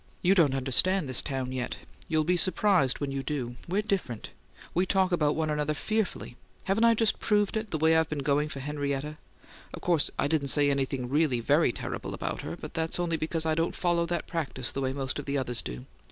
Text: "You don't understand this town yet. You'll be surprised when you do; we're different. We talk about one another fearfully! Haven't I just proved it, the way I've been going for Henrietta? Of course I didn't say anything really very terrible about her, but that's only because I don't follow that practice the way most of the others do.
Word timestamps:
"You 0.23 0.33
don't 0.33 0.55
understand 0.55 1.07
this 1.07 1.21
town 1.21 1.51
yet. 1.51 1.75
You'll 2.07 2.23
be 2.23 2.35
surprised 2.35 2.99
when 2.99 3.11
you 3.11 3.21
do; 3.21 3.55
we're 3.67 3.83
different. 3.83 4.31
We 4.73 4.83
talk 4.87 5.11
about 5.11 5.35
one 5.35 5.51
another 5.51 5.75
fearfully! 5.75 6.37
Haven't 6.63 6.85
I 6.85 6.95
just 6.95 7.19
proved 7.19 7.55
it, 7.55 7.69
the 7.69 7.77
way 7.77 7.95
I've 7.95 8.09
been 8.09 8.23
going 8.23 8.49
for 8.49 8.61
Henrietta? 8.61 9.17
Of 9.75 9.81
course 9.81 10.09
I 10.17 10.27
didn't 10.27 10.47
say 10.47 10.71
anything 10.71 11.07
really 11.07 11.39
very 11.39 11.71
terrible 11.71 12.15
about 12.15 12.41
her, 12.41 12.55
but 12.55 12.73
that's 12.73 12.99
only 12.99 13.15
because 13.15 13.45
I 13.45 13.53
don't 13.53 13.75
follow 13.75 14.07
that 14.07 14.25
practice 14.25 14.71
the 14.71 14.81
way 14.81 14.91
most 14.91 15.19
of 15.19 15.25
the 15.25 15.37
others 15.37 15.61
do. 15.61 15.85